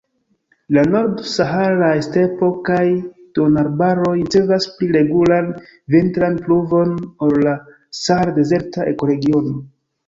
La 0.75 0.83
nord-saharaj 0.93 1.89
stepo 2.07 2.49
kaj 2.71 2.81
duonarbaroj 3.39 4.15
ricevas 4.17 4.69
pli 4.79 4.91
regulan 4.99 5.55
vintran 5.99 6.43
pluvon 6.49 6.99
ol 7.29 7.41
la 7.49 7.57
sahar-dezerta 8.03 8.93
ekoregiono. 8.97 9.59